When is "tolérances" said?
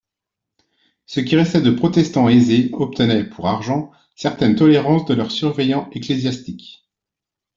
4.55-5.05